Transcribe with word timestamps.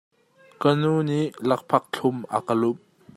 Ka 0.61 0.69
nu 0.79 0.91
nih 1.07 1.25
lakphak 1.47 1.83
thlum 1.93 2.17
a 2.35 2.37
ka 2.47 2.53
lumh. 2.61 2.81